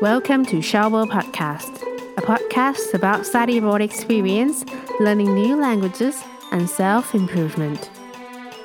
[0.00, 1.82] Welcome to Shower Podcast,
[2.16, 4.64] a podcast about study abroad experience,
[5.00, 7.80] learning new languages, and self improvement.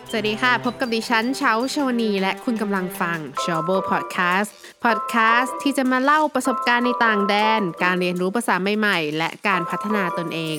[0.10, 4.50] สวัสดีค่ะ พบกับดิฉันเช้าชวนี และคุณกำลังฟัง s h o w b o Podcast
[4.86, 10.58] Podcast ที่จะมาเล่าประสบการณ์ในต่างแดน การเรียนรู้ภาษาใหม่ ๆ และการพัฒนาตนเอง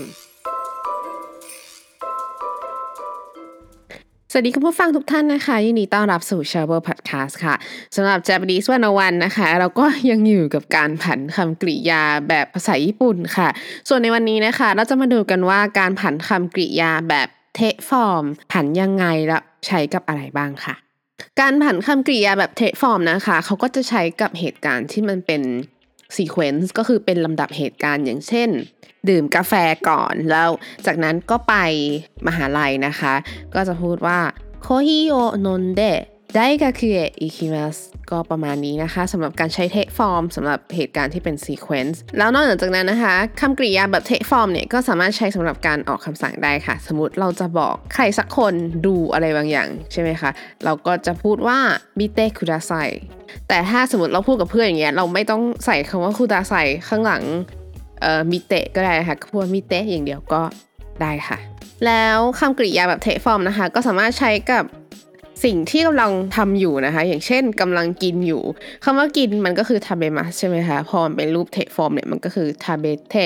[4.37, 7.55] สวัสดีคุณผู้ฟังทุกท่านนะคะ ยินดีต้อนรับสู่ s h a r b e r Podcast ค่ะ
[7.97, 13.49] สำหรับ Japanese one one นะคะ เราก็ยังอยู่กับการผันคำกริยาแบบภาษาญี่ปุ่นค่ะ
[13.89, 20.75] ส่วนในวันนี้นะคะ เราจะมาดูกันว่าการผันคำกริยาแบบเทฟอร์ม ผันยังไงและใช้กับอะไรบ้างค่ะ
[21.41, 25.43] การผันคำกริยาแบบเทฟอร์มนะคะ เขาก็จะใช้กับเหตุการณ์ที่มันเป็น
[26.17, 28.51] sequence ก็คือเป็นลำดับเหตุการณ์อย่างเช่น
[29.09, 29.53] ดื่มกาแฟ
[29.89, 30.51] ก่อนแล้ว
[30.87, 31.55] จากนั้นก็ไป
[32.27, 33.15] มหาลัยนะคะ
[33.55, 34.21] ก็จะพูดว่า
[34.63, 35.15] コーヒーを
[35.45, 35.83] 飲んで
[36.39, 37.77] 大学へ行きます
[38.11, 48.55] ก็ประมาณนี้นะคะสำหรับการใช้เทคฟอร์มสำหรับเหตุการณ์ที่เป็น sequence แล้วนอกจากนั้นนะคะคำกริยาแบบเทคฟอร์มเนี่ยก็สามารถใช้สำหรับการออกคำสั่งได้ค่ะ สมมติเราจะบอกใครสักคน
[48.87, 50.31] ดูอะไรบางอย่างใช่ไหมคะ
[50.65, 51.59] เราก็จะพูดว่า
[51.99, 52.73] 見てください
[53.49, 56.55] แต่ถ้าสมมติเราพูดกับเพื่อนอย่างเงี้ยเราไม่ต้องใส่คำว่าください
[56.89, 57.23] ข้างหลัง
[58.01, 60.43] เอ่อ 見て ก็ได้ค่ะพูดมิเตอย่างเดียวก็
[61.03, 61.39] ได้ค่ะ
[61.87, 64.65] แล้วคำกริยาแบบเทฟอร์มนะคะ ก็สามารถใช้กับ
[65.45, 68.43] สิ่งที่กำลังทำอยู่นะคะ อย่างเช่นกำลังกินอยู่
[68.85, 73.17] คำว่ากินมันก็คือ食べます ใช่ไหมคะพอมันเป็นรูปเทฟอร์มเนี่ยมันก็คือ食べて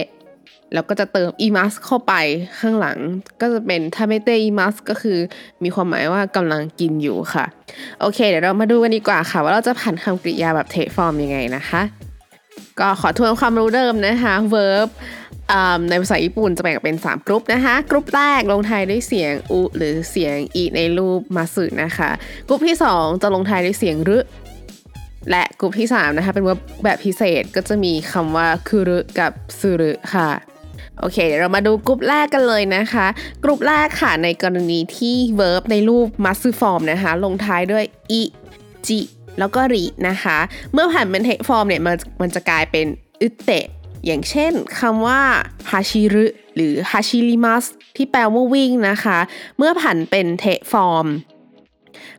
[0.75, 2.15] แล้วก็จะเติม います เข้าไป
[2.61, 2.99] ข้างหลัง
[3.41, 5.19] ก็จะเป็น食べています ก็คือ
[5.63, 7.45] มีความหมายว่ากำลังกินอยู่ค่ะ
[8.01, 11.83] โอเค เดี๋ยวเรามาดูกันดีกว่าค่ะ ว่าเราจะผันคำกริยาแบบเทฟอร์มยังไงนะคะ
[12.81, 14.89] ก็ขอทวนความรู้เดิมนะคะ verb
[15.91, 22.11] ในภาษาญี่ปุ่นจะแบ่งเป็น 3 กรุ๊ปนะคะ กรุ๊ปแรกลงท้ายด้วยเสียง う หรือเสียง い ในรูป ます นะคะ
[22.47, 24.19] กรุ๊ปที่ 2 จะลงท้ายด้วยเสียง る
[25.31, 30.31] และกรุ๊ปที่ 3 นะคะ เป็นว่าแบบพิเศษก็จะมีคำว่า来る กับ する ค่ะ
[30.99, 33.07] โอเค เดี๋ยวเรามาดูกรุ๊ปแรกกันเลยนะคะ
[33.45, 39.01] กรุ๊ปแรกค่ะในกรณีที่ verb ในรูปมาสึฟอร์มนะคะ ลงท้ายด้วยい ち
[39.39, 40.39] แล้วก็ り นะคะ
[40.73, 42.87] เมื่อผันเป็นเทคฟอร์มเนี่ยมันมันจะกลายเป็น
[43.23, 43.67] อึเตะ
[44.07, 45.21] อย่างเช่นคำว่า
[45.71, 47.65] 走る หรือ 走ります
[47.97, 49.19] ที่แปลว่าวิ่งนะคะ
[49.59, 51.07] เมื่อผันเป็นเทฟอร์ม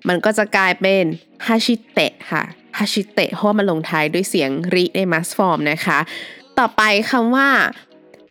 [0.07, 1.03] มันก็จะกลายเป็น
[1.47, 2.43] 走って ค่ะ
[2.77, 5.99] 走って เพราะมันลงท้ายด้วยเสียง り ในมัสฟอร์มนะคะ
[6.59, 6.81] ต่อไป
[7.11, 7.49] คำว่า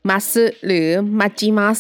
[0.09, 0.27] 待つ
[0.67, 0.87] หรือ
[1.21, 1.79] 待ちます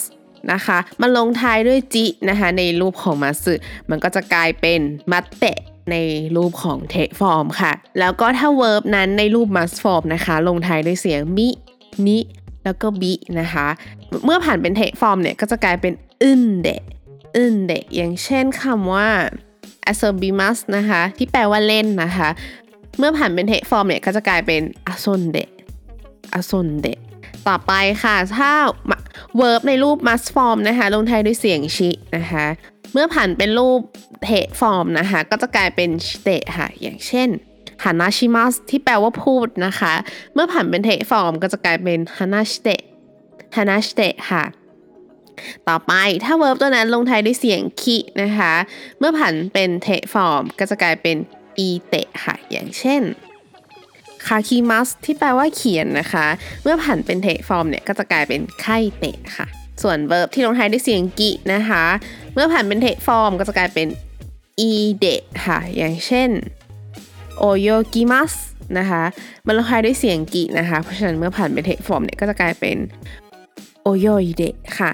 [0.52, 3.44] นะคะ มันลงท้ายด้วย ち นะคะในรูปของ ます
[3.90, 4.80] มันก็จะกลายเป็น
[5.12, 5.58] มัตเตะ
[5.92, 5.96] ใน
[6.36, 12.18] รูปของเทฟอร์มค่ะ แล้วก็ถ้า verb นั้นในรูป ます form นะคะ ลงท้ายด้วยเสียง み に
[12.64, 13.66] แล้วก็ び นะคะ
[14.24, 15.92] เมื่อผันเป็นเทฟอร์มเนี่ย ก็จะกลายเป็น
[16.22, 19.08] んで んで อย่างเช่นคำว่า
[19.92, 22.28] 遊びます นะคะ ที่แปลว่าเล่นนะคะ
[22.98, 24.62] เมื่อผันเป็นเทฟอร์มเนี่ย ก็จะกลายเป็น
[24.92, 25.44] 遊んで 遊
[26.38, 26.94] んで
[27.48, 27.72] ต่อไป
[28.02, 28.52] ค่ะ ถ้า
[29.40, 32.46] verb ในรูป ます form นะคะ ลงท้ายด้วยเสียง し นะคะ
[32.92, 33.80] เมื่อผันเป็นรูป
[34.22, 34.28] เท
[34.60, 37.28] ฟอร์มนะคะ ก็จะกลายเป็นして ค่ะ อย่างเช่น
[37.84, 39.94] 話します ที่แปลว่าพูดนะคะ
[40.34, 42.80] เมื่อผันเป็นเทฟอร์มก็จะกลายเป็น話して 話
[43.56, 44.44] して ค่ะ
[45.68, 45.92] ต่อไป
[46.24, 48.52] ถ้า verb ตัวนั้นลงท้ายด้วยเสียง き นะคะ
[48.98, 51.16] เมื่อผันเป็นเทฟอร์มก็จะกลายเป็น
[51.58, 53.02] いて ค่ะ อย่างเช่น
[54.26, 56.26] 書きます ที่แปลว่าเขียนนะคะ
[56.62, 59.46] เมื่อผันเป็นเทฟอร์มเนี่ยก็จะกลายเป็น書いて ค่ะ
[59.82, 63.88] ส่วน verb ที่ลงท้ายด้วยเสียง ぎ นะคะ เมื่อผันเป็นเทฟอร์มก็จะกลายเป็น
[64.60, 66.30] いで ค่ะ อย่างเช่น
[67.38, 68.32] 泳ぎます
[68.78, 69.02] นะคะ
[69.46, 72.76] มันลงท้ายด้วยเสียง ぎ นะคะ เพราะฉะนั้นเมื่อผันเป็นเทฟอร์มเนี่ยก็จะกลายเป็น
[73.82, 74.92] โอโยอิเดะค่ะ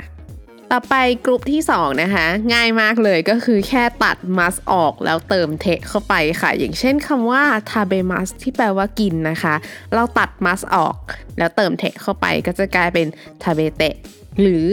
[0.72, 0.94] ต่อไป
[1.24, 9.54] กลุ่มที่ 2 นะคะ ง่ายมากเลยก็คือแค่ตัด ます ออกแล้วเติม て เข้าไปค่ะ อย่างเช่นคำว่าทาเบมัสที่แปลว่ากินนะคะ
[9.94, 10.96] เราตัดมัสออก
[11.38, 13.06] แล้วเติมเทเข้าไปก็จะกลายเป็น
[13.42, 13.94] ทาเบเตะ
[14.40, 14.64] หรือ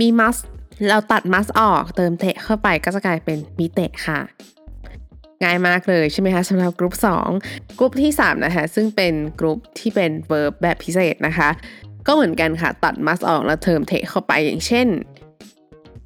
[0.00, 0.36] มีมัส
[0.86, 4.20] เราตัดมัสออกเติมเตะเข้าไปก็จะกลายเป็นมิเตะค่ะ
[5.42, 6.94] ง่ายมากเลยใช่ไหมคะสำหรับกลุ่ม
[7.36, 11.48] 2กลุ่มที่ 3 นะคะ ซึ่งเป็นกลุ่มที่เป็น verb แบบพิเศษนะคะ
[12.06, 14.88] ก็เหมือนกันค่ะ ตัดมัสออกแล้วเติมเทเข้าไปอย่างเช่น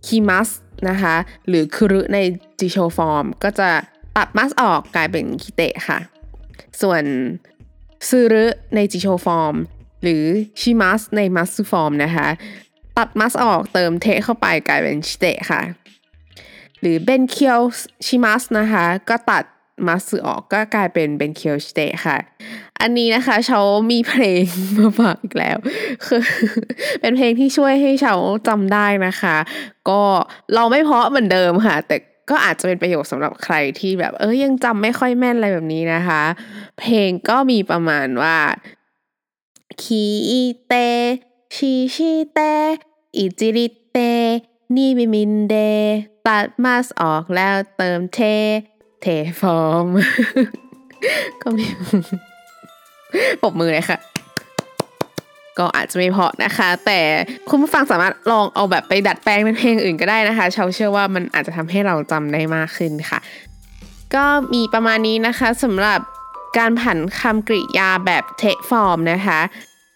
[0.06, 0.48] คิมัส
[0.88, 1.14] นะคะ
[1.48, 2.18] หรือคุรุใน
[2.60, 3.70] จิโชฟอร์มก็จะ
[4.16, 5.98] ตัด ます ออกกลายเป็น 来て ค่ะ
[6.80, 7.02] ส่วน
[8.08, 8.44] する
[8.74, 9.54] ในจิโชฟอร์ม
[10.02, 10.24] หรือ
[10.60, 12.28] します ในมัสซูฟอร์มนะคะ
[12.98, 15.62] ตัด ます ออกเติม て เข้าไปกลายเป็น して ค่ะ
[16.80, 19.44] หรือ 勉強します นะคะ ก็ตัด
[19.86, 22.16] ます ออกก็กลายเป็น 勉強して ค่ะ
[22.80, 23.60] อันนี้นะคะเชา
[23.90, 24.44] มีเพลง
[24.78, 25.58] มาฝากอีกแล้ว
[26.06, 26.22] คือ
[27.00, 28.14] เป็นเพลงที่ช่วยให้เชา
[28.48, 29.36] จำได้นะคะ
[29.88, 30.02] ก็
[30.54, 31.96] เราไม่เพาะเหมือนเดิมค่ะ แต่
[32.30, 36.22] ก็อาจจะเป็นประโยชน์สำหรับใครที่แบบ เออยังจำไม่ค่อยแม่นอะไรแบบนี้นะคะ
[36.80, 38.36] เพลงก็มีประมาณว่า
[39.82, 40.04] คี
[40.68, 40.74] เต
[41.54, 42.38] ชิชิเต
[43.16, 43.98] อิจิริเต
[44.74, 45.54] นี่บิมินเด
[46.26, 48.20] ตัดมาสออกแล้วเติมเท
[49.00, 49.06] เท
[49.40, 49.86] ฟอร์ม
[51.42, 51.64] ก็มี
[53.42, 53.98] ปบมือเลยค่ะ
[55.58, 57.00] ก็อาจจะไม่เพราะนะคะ แต่
[57.48, 63.18] คุณผู้ฟังสามารถลองเอาแบบไปดัดแปลงเป็นเพลงอื่นก็ได้นะคะเชาเชื่อว่ามันอาจจะทำให้เราจำได้มากขึ้นค่ะ
[64.14, 66.00] ก็มีประมาณนี้นะคะสำหรับ
[66.58, 69.40] การผันคำกริยาแบบเทคฟอร์มนะคะ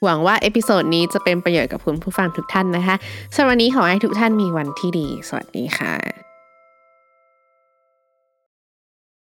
[0.06, 2.96] หวังว่า episode นี้จะเป็นประโยชน์กับคุณผู้ฟังทุกท่านนะคะ
[3.34, 6.25] สำหรับวันนี้ขอให้ทุกท่านมีวันที่ดี สวัสดีค่ะ